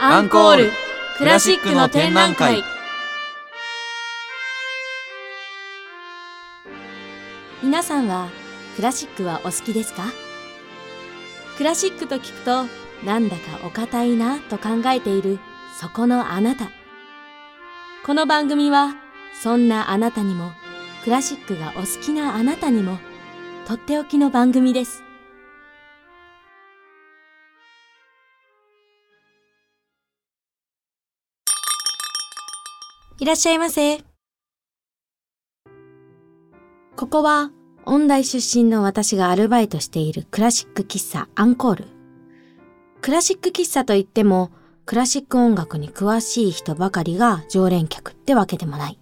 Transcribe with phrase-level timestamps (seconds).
[0.00, 0.70] アンコール
[1.18, 2.62] クラシックの展覧会。
[7.62, 8.28] 皆さんは
[8.76, 10.04] クラシックはお好きですか？
[11.56, 12.64] クラシックと聞くと
[13.06, 15.38] なんだかお堅いなと考えている
[15.78, 16.70] そこのあなた。
[18.04, 18.96] この番組は
[19.42, 20.52] そんなあなたにも
[21.04, 22.98] クラシックがお好きなあなたにも
[23.66, 25.04] とっておきの番組です。
[33.24, 34.04] いらっしゃいませ。
[36.94, 37.52] ここは、
[37.86, 41.84] 音大出身の私がアルバイトしているクラシック喫茶アンコール。
[43.00, 44.50] クラシック喫茶といっても、
[44.84, 48.98] クラシック音楽に詳しい人ばかりが常連客ってわけでもない。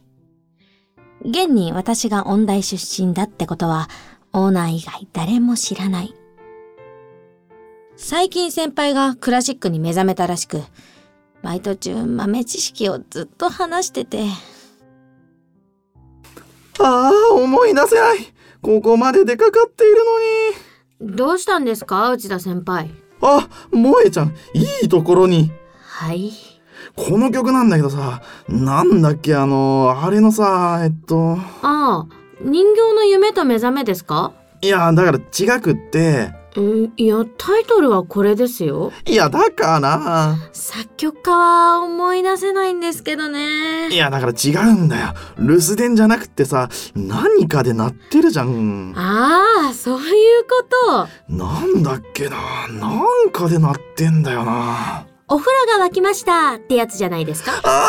[1.23, 3.89] 現に私が音大出身だってことは、
[4.33, 6.15] オーナー以外誰も知らない。
[7.97, 10.63] 最近先輩がクラシックに目覚めたらしく、
[11.43, 14.25] バイト中豆知識をずっと話してて。
[16.81, 18.19] ああ、思い出せない。
[18.61, 19.97] ここまで出かかっている
[21.01, 21.17] のに。
[21.17, 22.91] どうしたんですか内田先輩。
[23.21, 25.51] あ、萌えちゃん、いいところに。
[25.85, 26.31] はい。
[26.95, 31.37] この曲なんだけどさ、なんだっけ、あの、あれのさ、えっと。
[31.63, 32.07] ああ、
[32.41, 34.33] 人形の夢と目覚めですか？
[34.61, 38.93] いや、だから違くって、いや、タイトルはこれですよ。
[39.07, 43.89] いや、だから作曲家は思い出せないんですけどね。
[43.89, 45.15] いや、だから違うんだよ。
[45.39, 48.93] 留守電じゃなくてさ、何かで鳴ってるじゃん。
[48.97, 51.35] ああ、そういうこと。
[51.35, 52.37] なんだっけな。
[52.69, 55.07] なんかで鳴ってんだよな。
[55.29, 57.53] お風呂が沸きましたってやつじゃないですか？
[57.63, 57.89] あ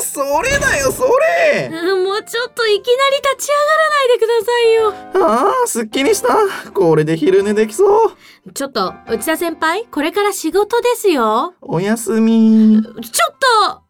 [0.00, 1.04] それだよそ
[1.52, 5.26] れ、うん、もうちょっといきなり立ち上がらないでくださいよ。
[5.26, 6.70] ああすっきりした。
[6.72, 8.52] これで昼寝できそう。
[8.52, 11.54] ちょっと内田先輩これから仕事ですよ。
[11.60, 12.82] おやすみ。
[12.82, 13.36] ちょっ
[13.72, 13.84] と。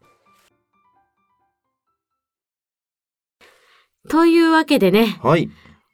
[4.09, 5.49] というわけでねはい。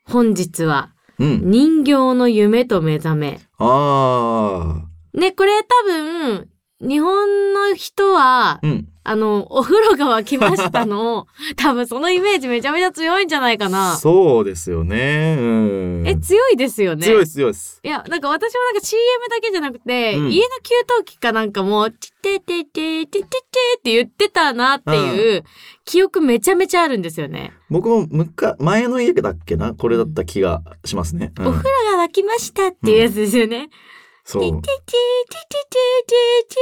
[0.05, 3.39] 本日は、うん、人形の夢と目覚め。
[3.57, 6.49] ああねこれ多分
[6.81, 13.95] 日本の人は、うん、あの、お風呂が沸きましたの、 多分そのイメージめちゃめちゃ強いんじゃないかな。
[13.97, 15.37] そうですよね。
[15.39, 16.03] うん。
[16.07, 17.05] え、強いですよね。
[17.05, 17.79] 強いです、強いです。
[17.83, 25.43] いや、なんか私もなんか CM だけじゃなくて、うん、家の給湯器かなんかも、ちっててててててって言ってたなっていう、
[25.85, 27.53] 記憶めちゃめちゃあるんですよね。
[27.69, 31.31] 僕もむか、前の家だっけなこれだった気がしますね。
[31.39, 33.69] うん、お風呂が沸きましたっていうやつですよね。
[34.23, 34.43] そう。
[34.43, 35.71] ててててて
[36.05, 36.15] て
[36.49, 36.57] て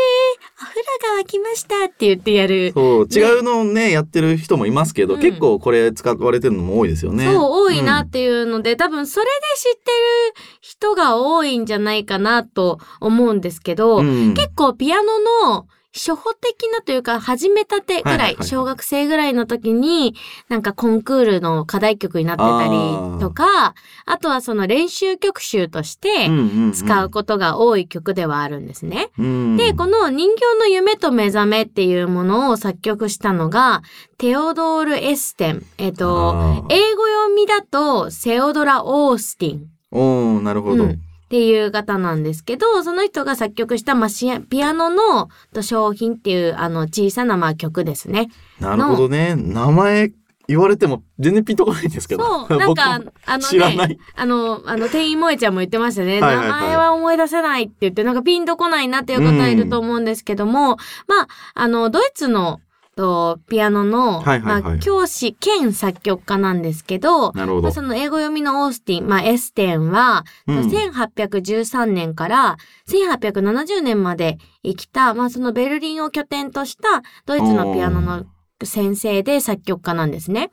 [0.61, 2.71] お風呂が沸きましたって言ってやる。
[2.73, 7.25] そう、違うのをね、やってる人もいますけど、結構これ使われてるのも多いですよね。
[7.25, 15.19] そう、多いなっていうので、多分それで知ってる人が多いんじゃないかなと思うんですけど、結構ピアノ
[15.51, 20.13] の初歩的なというか、始めたてぐらい、小学生ぐらいの時に、
[20.47, 23.73] なんかコンクールの課題曲になってたりとか、
[24.05, 26.29] あとはその練習曲集として
[26.73, 29.09] 使うことが多い曲ではあるんですね。
[29.57, 33.81] で、この人形の夢と目覚めっていうものを作曲したのが、
[34.19, 35.65] テオドール・エステン。
[35.79, 39.67] えっ、と、英語読みだと、セオドラ・オースティン。
[39.91, 40.83] おー、なるほど。
[40.83, 44.09] うんっていう方なんですけど、その人が作曲した、まあ、
[44.49, 45.29] ピアノの
[45.61, 48.29] 商品っていうあの小さなまあ曲ですね。
[48.59, 49.35] なるほどね。
[49.35, 50.11] 名前
[50.47, 52.47] 言われても全然ピンとこないんですけど。
[52.47, 56.19] そう、なんか、あのね、あの、あの、店員萌えちゃんも言ってましたね。
[56.19, 62.59] はいはいはい、名前は思い出せないって言って、なんかピンとこないなっていう方いると思うんですけども、まあ、あの、ドイツの
[62.99, 67.61] と、ピアノの、まあ、教師兼作曲家なんですけど、なるほど。
[67.61, 72.57] まあ、その英語読みのオースティン、まあ、エステンは、うん、1813年から
[72.89, 78.25] 1870年まで生きた、まあ、そのベルリンを拠点としたドイツのピアノの
[78.65, 80.51] 先生で作曲家なんですね。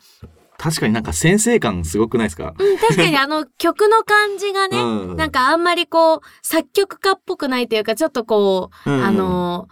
[0.57, 9.69] 確かになんか先生感すごくないですか、うん、確かにあの 曲の感じがね、うん、なんかあんまりこう作曲家っぽくないというかちょっとこう、うん、あの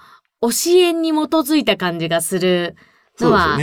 [0.48, 2.76] 教えに基づいた感じがする
[3.20, 3.58] のは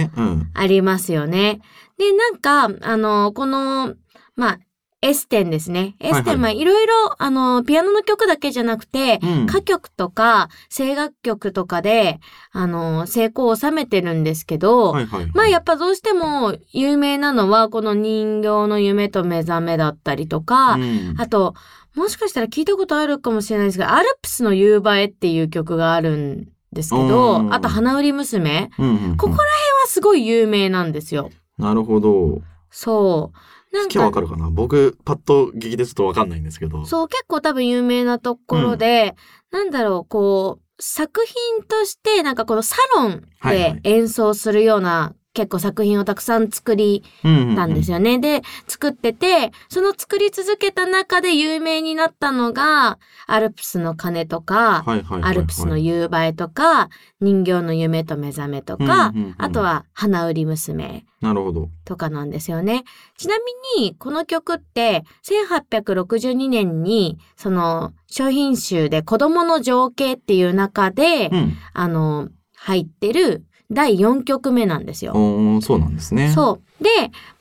[0.54, 1.62] ありますよね。
[1.98, 3.96] で、ねうん、なんか、あの、この、
[4.36, 4.60] まあ、
[5.04, 5.96] エステンですね。
[6.00, 12.20] エステン、まあ、いろいろ、あの、ピアノの曲だけじゃなくて、うん、歌曲とか、声楽曲とかで、
[12.52, 14.94] あの、成功を収めてるんですけど、
[15.34, 21.56] まあ、やっぱどうしても有名なのは、この人形の夢と目覚めだったりとか、うん、あと、
[21.96, 31.30] もしかしたら聞いたことあるかもしれないですが、アルプスの夕映えっていう曲があるんですけど、あと花売り娘、うんうんうん、ここら辺はすごい有名なんですよ。
[31.58, 32.42] なるほど。
[32.70, 33.32] そ
[33.74, 33.76] う。
[33.76, 34.02] なんか。
[34.02, 34.50] わかるかな？
[34.50, 36.86] 僕、パッと劇ですとわかんないんですけど。
[36.86, 39.16] そう、結構多分有名なところで、
[39.52, 47.98] うん、なんだろう、こう、作品として、なんかこのサロンで演奏するような、結構作品をたくさん作りたんですよ。
[47.98, 48.20] よね。
[48.20, 56.90] で、作ってて、その作り続けた中で有名になったのが、アルプスの鐘とか、アルプスの夕映えとか、
[57.22, 61.70] 人形の夢と目覚めとか、あとは花売り娘なるほど。
[61.86, 62.84] とかなんですよね。
[63.18, 63.36] ちな
[63.78, 71.54] みに、この曲って、1862年に、その、商品集で子供の情景っていう中で、うん。
[71.74, 75.14] あの、入ってる第4曲目なんですよ。
[75.62, 76.32] そうなんですね。
[76.34, 76.84] そう。
[76.84, 76.90] で、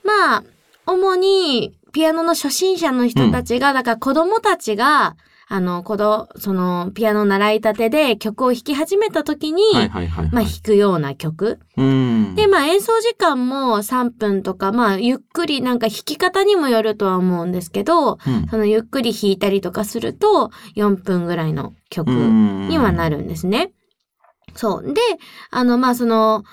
[0.03, 0.43] まあ、
[0.85, 5.15] 主に、ピアノの初心者の人たちが、だから子供たちが、
[5.53, 9.63] あの、子ど、その、ピアノ習いたてで曲を弾き始めた時に。
[10.31, 11.59] まあ弾くような曲。
[11.75, 12.35] うん。
[12.35, 23.17] で、まあ演奏時間も3分とか、まあゆっくりなんか弾き方にもよるとは思うんですけど、うんそのゆっくり弾いたりとかすると4分ぐらいの曲にはなる。
[23.17, 23.73] るんですね。
[24.55, 24.93] そう。
[24.93, 25.01] で、
[25.49, 26.43] あの、まあその、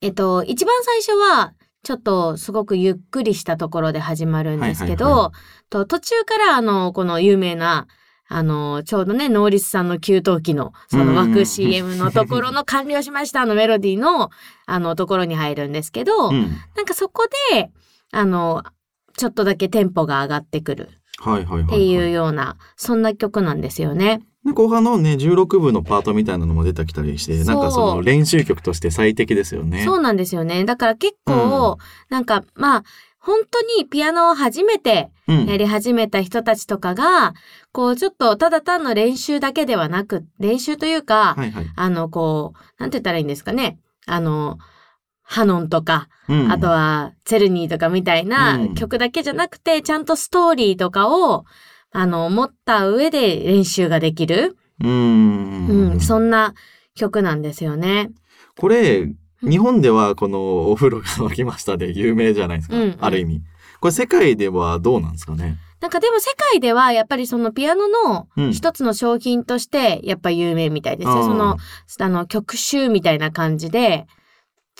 [0.00, 1.54] えっと、一番最初は、
[1.84, 5.32] ちょっとすごくゆっくりしたところで始まるんですけど、はいはいは
[5.70, 7.86] と途中からあの、この有名な、
[8.26, 14.30] あの、ちょうどね、ノーリスさんの給湯器の、そのうん枠 CM のところの完了しましたのメロディーの、
[14.66, 16.50] あの、ところに入るんですけど、うん。
[16.74, 17.70] なんかそこで、
[18.12, 18.62] あの、
[19.16, 20.88] ちょっとだけテンポが上がってくる
[21.18, 21.64] はいはいはいはい。
[21.64, 24.22] っていうような、そんな曲なんですよね。
[24.44, 29.84] で後半のね16部のパートみたいなのも出てきたりしてなんかその練習曲として最適ですよね。
[29.84, 30.64] そうなんですよね。
[30.64, 31.78] だから結構、
[32.10, 32.84] なんか、まあ、
[33.18, 37.32] 本当にピアノを初めてうんやり始めた人たちとかが、
[37.72, 41.72] こう、ちょっとただ単の練習だけではなく、練習というか、はいはい。
[41.74, 43.78] あの、こう、なんて言ったらいいんですかね。
[44.06, 44.58] あの、
[45.22, 51.46] ハノンとか、うんあとは、ツェルニーとかみたいなうん曲だけじゃなくて、ちゃんとストーリーとかを、
[51.96, 56.00] あの、持った上で練習ができる、ううんん。
[56.00, 56.52] そんな
[56.96, 58.10] 曲なんですよね。
[58.58, 59.12] これ
[59.42, 62.76] 日本ではこのお風呂が沸きましたで有名じゃないですか。
[62.76, 63.42] うんうんある意味。
[63.80, 65.56] これ世界ではどうなんですかね？
[65.80, 71.14] なんかでも世界ではやっぱりそのピアノのうん一つの商品としてやっぱ有名みたいですよ。
[71.14, 71.56] あーその、
[72.00, 74.06] あの曲集みたいな感じで。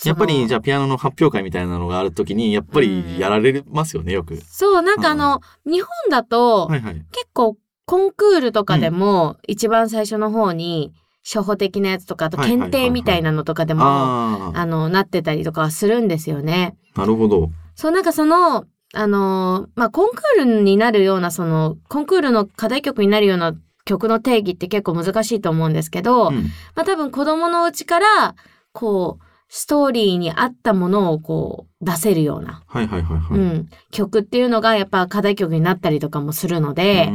[0.03, 4.35] やっぱりじゃゃあピアノの発表会みたいなのがあるときにやっぱりやられますよねよく。
[4.37, 6.93] そう、なんかあの、日本だとはいはい。
[7.11, 10.93] 結構コンクールとかでも一番最初の方に
[11.23, 16.77] 初歩的なやつとか、あと検定みたいなのとかでも、あの、なってたりとかはするんですよね。
[16.95, 17.49] なるほど。
[17.75, 23.53] そう、なんかその、あの、まあ、コンクールになるような、その、コンクールの課題曲になるような
[23.85, 26.35] 曲の定義って結構難しいと思うんですけど、うん
[26.75, 28.35] まあ、多分子供のうちから、
[28.71, 33.39] こう、ストーリーに合ったものをこう、出せるような、はいはいはいはい。
[33.39, 37.05] うん、曲っていうのがやっぱ課題曲になったりとかもするので、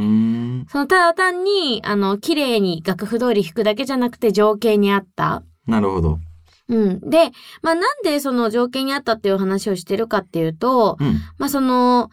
[0.71, 5.43] そのただ単に、あの、綺麗に楽譜通り弾くだけじゃなくて情景に合った。
[5.67, 6.19] なるほど。
[6.69, 6.99] うん。
[7.01, 7.31] で、
[7.61, 11.15] まあなんでその情景に合ったっていう話をしてるかっていうと、うん。
[11.37, 12.09] まあその、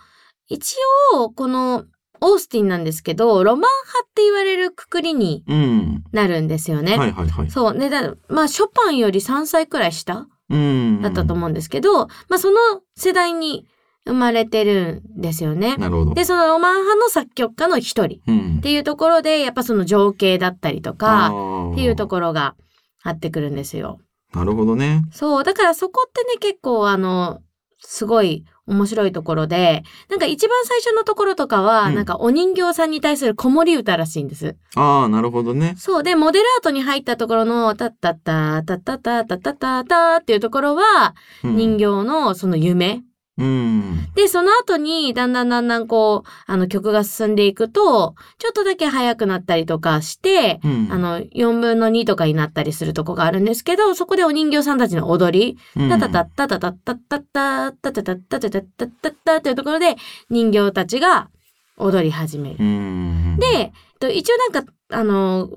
[0.49, 0.77] 一
[1.15, 1.85] 応、この、
[2.21, 6.05] オースティンなんですけど、ロマン派って言われるくくりにうん。
[6.13, 6.97] なるんですよね。
[6.97, 7.51] はいはいはい。
[7.51, 7.75] そう。
[7.75, 11.01] ね、だまあ、ショパンより3歳くらい下うん。
[11.03, 12.57] だったと思うんですけど、まあ、その
[12.97, 13.67] 世代に
[14.07, 15.77] 生まれてるんですよね。
[15.77, 16.15] なるほど。
[16.15, 18.61] で、そのロマン派の作曲家の一人っうん。
[18.61, 21.29] ていうところで、やっぱその情景だったりとか、
[21.71, 22.55] っっていうところが
[23.03, 23.99] あってくるんですよ。
[24.35, 25.03] なるほどね。
[25.13, 25.45] そう。
[25.45, 27.41] だからそこってね、結構あの、
[27.81, 34.57] すごい面白いところで、なんか一番最初のところとかは、うんなんかお人形さんに対する子守歌らしいんです。
[34.77, 35.75] ああ、なるほどね。
[35.77, 36.03] そう。
[36.03, 43.03] で、モデルアートに入ったところの、タッタッタ、タッタッタ、タッタッタ、タっていうところは、うん人形のその夢。
[43.39, 44.13] うん。
[44.15, 50.89] で、その後に、だんだんだんだんこう、あの曲が進んでいくと、ちょっとだけ速くなったりとかして、うん。
[50.91, 59.97] あの、4分の2とかになったりするとこがあるんですけど、そこでお人形さんたちの踊り、うん、タタタッタタタッタッタッタッタタタッタタタッタッタッタっていうところで
[60.29, 61.31] 人形たちが
[61.77, 62.57] 踊り始める。
[62.59, 63.39] うん。
[63.39, 65.49] で、えっと一応なんか、あの、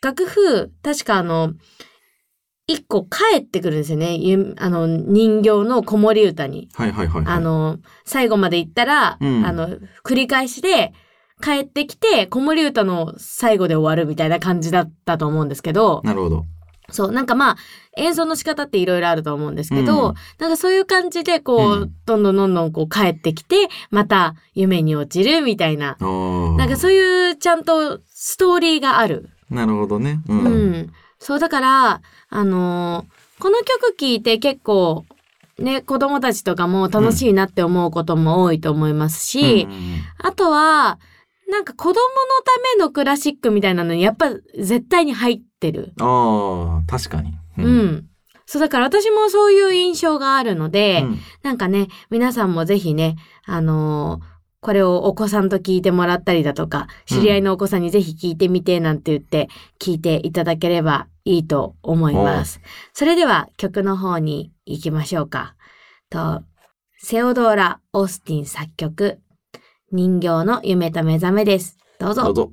[0.00, 1.52] 楽譜、確かあの、
[2.68, 4.14] 一個帰ってくるんですよね。
[4.16, 6.68] ゆあの、人形の子守歌に。
[6.74, 7.34] はいはいはいはい。
[7.34, 10.92] あの、最後まで行ったら、うんあの、繰り返しで
[11.42, 16.44] 帰ってきて、子守歌の最後で終わるみたいな感じだったと思うんですけど、なるほど。
[16.90, 17.56] そう、なんかまあ、
[17.96, 25.96] 演奏の仕方っていろいろあると思うんですけど、うんなんかそういう感じで、こう、うんどんどんどんどんこう帰ってきて、また夢に落ちるみたいな。
[26.00, 29.30] なんかそういうちゃんとストーリーがある。
[29.48, 30.20] なるほどね。
[30.28, 30.34] う。
[30.34, 30.92] うんん。
[31.28, 35.04] そう、だから、あのーこの曲聴いて結構、
[35.58, 40.98] ね、子供たちとかも楽しいなって思うことも多いと思いますし、うんあとは、
[41.50, 41.96] なんか子供の
[42.44, 45.92] ためのクラシックみたいなのにやっぱ絶対に入ってる。
[46.00, 47.34] ああ、確かに。
[47.58, 48.06] うん。
[48.46, 62.58] そう、だから私もそういう印象があるので、うんなんかね、皆さんもぜひね、あのーこれをお子さんと聞いてもらったりだとか、知り合いのお子さんにぜひ聞いてみてなんて言って聞いていただければいいと思います。
[62.94, 65.56] それでは曲の方に行きましょうか。
[66.08, 66.42] と、
[66.96, 69.20] セオドーラ・オースティン作曲、
[69.92, 71.76] 人形の夢と目覚めです。
[71.98, 72.24] どうぞ。
[72.24, 72.52] どうぞ。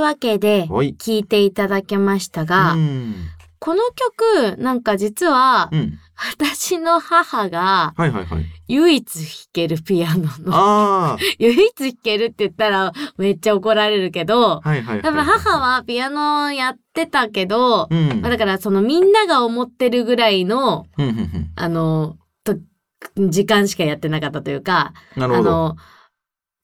[0.00, 0.94] いうわけで、はい。
[0.94, 3.14] 聴いていただけましたが、うん。
[3.58, 5.98] この曲、なんか実は、うん。
[6.38, 7.94] 私の母が。
[8.68, 15.02] 唯一弾けるピアノの、あ 唯一弾けるって言ったらめっちゃ怒られるけどあ。、はいはいはい。
[15.02, 18.20] 多分母はピアノやってたけど、うん。
[18.20, 20.86] まあだからそのみんなが思ってるぐらいの、
[21.56, 22.56] あの、と、
[23.16, 24.92] 時間しかやってなかったというか。
[25.16, 25.76] あの、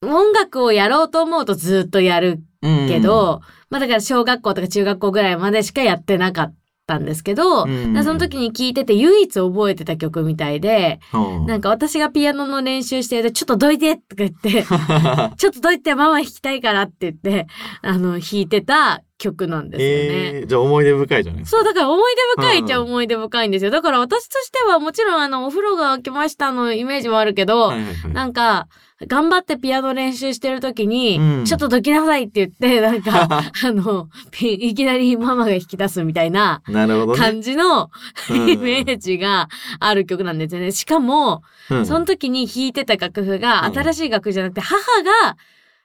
[0.02, 2.40] 音楽をやろうと思うとずっとやるうん
[2.88, 6.54] け、ど、まあだから小学校とか中学校ぐらいまでしかやってなかっ
[6.86, 14.64] たんですけど、うんその時に聴いてて唯一覚えてた曲みたいで、うん、なんか私がピアノの練習してると、ちょっとどいてとか言って、
[15.36, 17.46] ちょっとどいてママ弾きたいからって言って、
[17.82, 20.38] あの、弾いてた曲なんですよね。
[20.38, 21.56] えー、じゃあ思い出深いじゃないですか。
[21.58, 23.70] そう、だから思い出深いっちゃうん思い出深いんですよ。
[23.70, 28.12] だから私としてはもちろんあの、お風呂が来ましたのイメージもあるけど、はいはいはい。
[28.12, 28.68] なんか、
[29.06, 33.28] 頑張ってピアノ練習してる時に、うんちょっとどきなさいって言って、なんか、
[33.64, 37.18] あの、ピいきなりママが弾き出すみたいななるほどね。
[37.18, 37.90] 感じの
[38.30, 39.48] うんイメージが
[39.80, 40.72] ある曲なんですよね。
[40.72, 45.36] しかも、うんその時に弾いてた楽譜がうん新しい楽譜じゃなくて、母が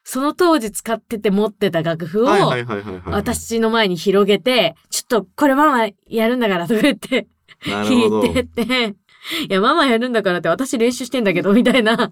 [0.03, 2.27] その当時使ってて持ってた楽譜を。
[3.05, 7.27] 私の前に広げて、ちょっとこれママやるんだからとか言って。
[7.65, 8.95] 弾いてって、
[9.49, 12.11] いやママやるんだからって私練習してんだけどみたいな。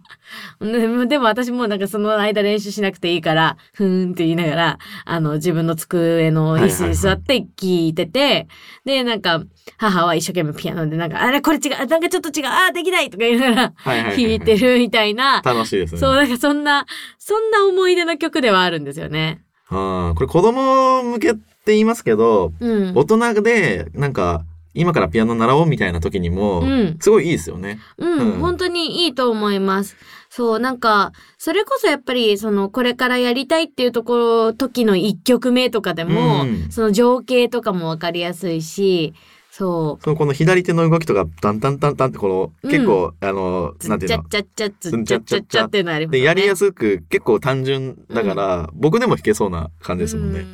[0.62, 8.48] で でも私もなんかその間練習しなくていいから、ふーんって言いながら、あの自分の机の椅子に座って聞いてて、
[8.86, 9.44] でなんか
[9.78, 16.00] 母は一生懸命ピアノでなんか、あれこれ違う、なんかちょっと違う、あーできないとか言いながら弾いてるみたいな、楽しいですね。
[16.00, 16.86] そう、なんかそんな、
[17.18, 19.42] そんな思い出の曲ではあるんですよね。
[19.70, 22.94] あーこれ子供向けって言いますけど、うん。
[22.96, 24.44] 大人でなんか
[24.80, 26.98] 今からピアノ習おうみたいな時にも、うん。
[27.00, 27.80] すごいいいですよね。
[27.98, 29.98] うん、うん本当にいいと思います。
[30.30, 39.14] そう、なんか、それこそやっぱり、その、これからやりたいっていうところ、時の一曲目とかでも、うんその情景とかもわかりやすいし、
[39.52, 40.04] そう。
[40.04, 44.24] そのこの左手の動きとか、タンタンタンタンってこの、うん結構、あの、つなんていうの？
[44.24, 46.24] っちゃっちゃっちゃつっちゃっちゃっちゃっていうのありますね。
[46.24, 50.46] やりやすく、結構単純だから、僕でも弾けそうな感じですもんね。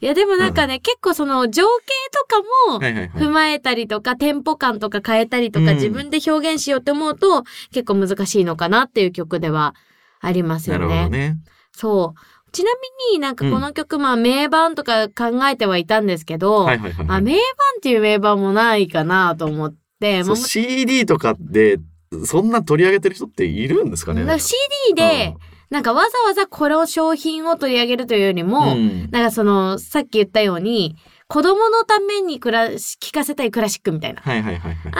[0.00, 1.70] うんいやでもなんかね、結構その情景
[2.10, 2.80] とかも
[3.20, 3.30] 踏。
[3.30, 9.74] まえたりとか、テンポ感とか変えたりとか、うん自分で表現しようって思うと結構難しいのかなっていう曲では
[10.20, 10.86] ありますなよね。
[10.86, 11.36] るほどね。
[11.72, 12.20] そう。
[12.52, 12.70] ちな
[13.10, 17.06] みになんかこの曲、まあ名盤とか考えてはいたんですけど、はいはいはいはい。
[17.06, 17.40] まあ名盤
[17.78, 21.78] っていう名盤もないかなと思って、そうまあ CD とかで、
[22.26, 25.34] そんな取り上げてる人っているんですかねなんか CD で、
[25.72, 30.96] なんかわざわざこの商品を取り上げるというよりも、うんなんかその、さっき言ったように、
[31.28, 34.92] 子供のためにクラ聴かせたいクラシックみたいなはいはいはいはい。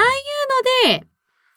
[0.86, 1.04] ので、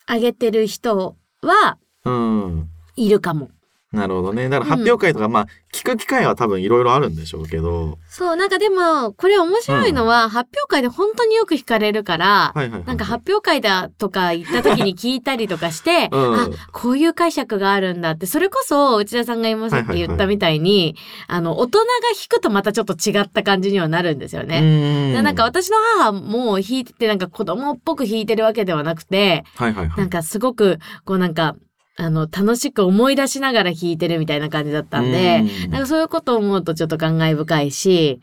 [0.06, 2.70] あげてる人はうん。
[2.98, 3.52] いるかも。
[3.96, 4.50] なるほどね。
[4.50, 7.98] だから発表会とか、まあ、聞く機会は多分いろいろあるんでしょうけど。
[8.10, 12.84] そう、なんかでも、これ面白いのは、発表会で本当によく弾かれるから、はいはいはい。
[12.86, 20.96] なんか発表会だとか行った時に聞いたりとかして、 うんあ、こういう解釈があるんだって、それこそ内田さんが今さっき言ったみたいに、
[21.28, 25.22] あの、大人が弾くとまたちょっと違った感じにはなるんですよね。
[25.22, 30.00] なんか、私の母も弾いててなんか子供っぽく弾いてるわけではなくて、はいはいはい。
[30.00, 31.56] なんかすごくこうなんか、
[31.98, 35.72] あの、楽しく思い出しながら弾いてるみたいな感じだったんで、うん。
[35.72, 38.20] なんかそういうことを思うとちょっと感慨深いし、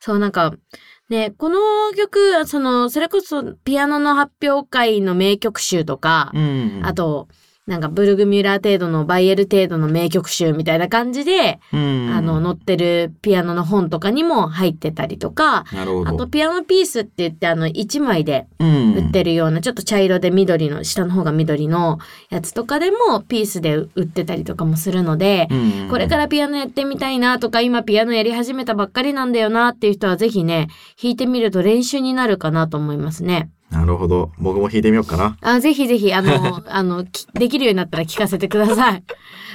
[0.00, 0.54] そうなんか、
[1.08, 1.58] ね、この
[1.96, 6.80] 曲、その、それこそピアノの発表会の名曲集とか、うん。
[6.84, 7.28] あ、と、
[7.66, 16.10] なんかブルグミュラー程度のバイエル程度の名曲集みたいな感じで、うんあの、載ってるピアノの本とかにも入ってたりとか、なるほど。
[16.10, 21.98] あとピアノピースって言ってあの1枚でうん売ってるようなちょっと茶色で緑の下の方が緑の
[22.30, 30.68] やつとかでもピースで売ってたりとかもするので、うんこれからピアノやってみたいなとか今ピアノやり始めたばっかりなんだよなっていう人はぜひね
[31.00, 33.50] 弾いてみると練習になるかなと思いますね。
[33.70, 34.30] なるほど。
[34.38, 35.36] 僕も弾いてみようかな。
[35.40, 39.04] あぜひぜひあの あのきできるようになったら聞かせてください。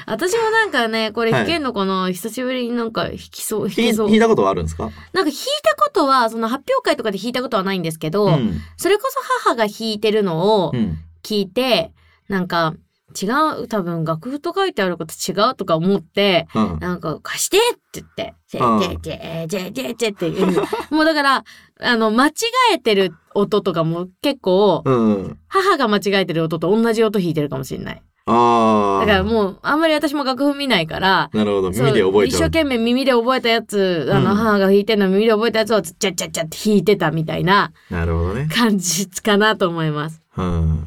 [0.05, 4.07] 私もなんかねこれ弾けんのかな、久しぶりになんか弾きそう弾そう。
[4.07, 4.83] い弾いたことはあるんですか？
[4.85, 8.59] なんか弾いたことはその発表会とかで弾いたことはないんですけど、うん。
[8.77, 10.97] それこそ母が弾いてるのをうん。
[11.23, 11.91] 聞いて、
[12.29, 12.73] なんか
[13.21, 13.27] 違
[13.61, 16.77] う、多分楽譜と書いてあること違うとか思って、うん。
[16.79, 20.63] なんか貸してって言って、ジうんェジェジェジェジェジェって言うの。
[20.89, 21.43] もうだから、
[21.81, 22.31] あの、間違
[22.73, 25.37] えてる音とかも結構、うん。
[25.47, 28.01] 母が間違えてる音と同じ音弾いてるかもしれない。
[28.25, 29.05] ああ。
[29.05, 31.73] だからもう、あんまり私も楽譜見ないから、なるほど。
[31.73, 32.25] そう耳で覚えちゃう。
[32.27, 38.47] 一生懸命耳で覚えたやつ、あの、うん母が弾いてるの耳で覚えたやつをチャッチャッチャって弾いてたみたいななるほどね。
[38.53, 40.21] 感じかなと思います。
[40.37, 40.85] うん。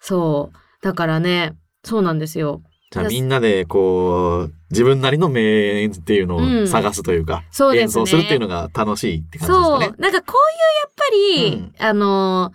[0.00, 0.56] そう。
[0.84, 2.62] だからね、そうなんですよ。
[2.96, 6.62] じゃあみんなでこう、自分なりの名演っていうのうん。
[6.64, 7.82] を探すというか、そうですね。
[7.82, 9.80] 演奏するっていうのが楽しいって感じですそう。
[9.80, 9.94] かね。
[9.98, 12.52] なんかこういうやっぱり、あの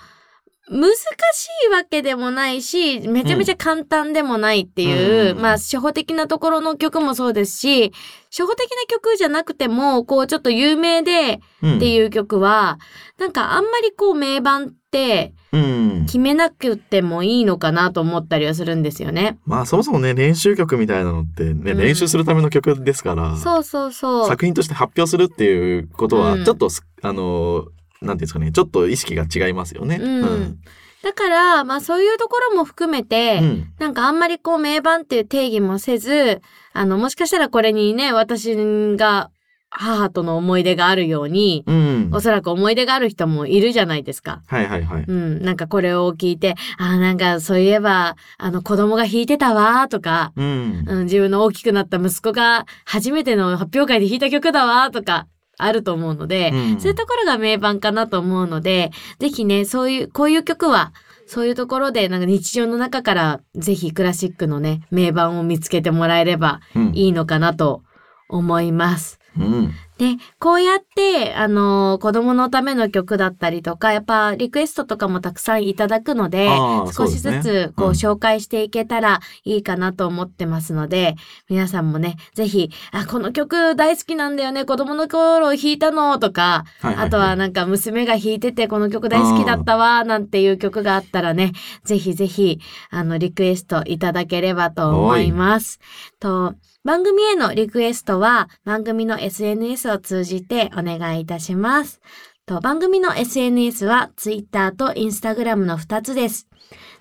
[0.72, 5.42] 難しいわけでもないし、めちゃめちゃ簡単でもないっていう、うん。
[5.42, 7.92] まあ、初歩的なところの曲もそうですし、
[8.30, 12.80] 初歩的な曲じゃなくても、こう、ちょっと有名でうんっていう曲は、
[13.20, 16.06] なんかあんまりこう、名盤ってうん。
[16.06, 19.38] 決めなくてもいいのかなと思ったりはするんですよね。
[19.46, 24.28] まあそもそもね、練習曲みたいなのってね、うん練習するための曲ですから、そうそうそう。
[24.28, 29.98] 作品として発表するっていうことはうん、ちょっとす、あの、なんていうんですかね、ちょっと意識が違いますよね。
[30.02, 30.60] うん
[31.04, 33.74] だから、まあそういうところも含めて、うん。
[33.80, 36.42] なんかあんまりこう名盤っていう定義もせず、
[36.74, 38.56] あの、もしかしたらこれにね、私
[38.98, 39.32] が
[39.72, 42.10] 母との思い出があるように、うん。
[42.14, 44.42] おそらく思い出がある人もいるじゃないですか。
[44.48, 45.06] はいはいはい。
[45.08, 50.84] うん、なんかこれを聞いて、あーなんかそういえば、あの子供が弾いてたわーとか、うん。
[50.86, 60.92] うん、自分の大きくなった息子が初めての発表会で弾いた曲だわーとか、あると思うので、うんそういうところが名盤かなと思うので、ぜひね、そういう、こういう曲は、
[61.28, 67.84] そういうところで、なんか日常の中から、ぜひクラシックのね、名盤を見つけてもらえればうんいいのかなと
[68.28, 69.21] 思います。
[69.38, 69.72] うん。
[69.98, 76.50] で、こうやって、あの子供のための曲だったりとか、やっぱリクエストとかもたくさんいただくので
[76.92, 77.92] 少しずつこううん。
[77.92, 81.16] 紹介していけたらいいかなと思ってますので、
[81.50, 91.52] 皆さんもね、ぜひ、あ、この曲大好きなんだよね、子供の頃弾いたのとか、あとはなんか娘が弾いててこの曲大好きだったわ、なんていう曲があったらね、
[91.84, 95.80] ぜひぜひ、あの、リクエストいただければと思います。
[96.20, 102.02] と、番組へのリクエストは番組の SNS を通じてお願いいたします。
[102.48, 106.48] と番組の SNS は Twitter と Instagram の2つです。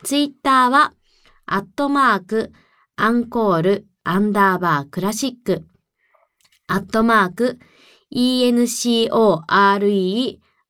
[0.02, 0.92] Twitter は、
[1.46, 2.52] アットマーク、
[2.96, 5.64] アンコール、アンダーバー、クラシック、
[6.66, 7.58] アットマーク、
[8.14, 9.08] ENCORE、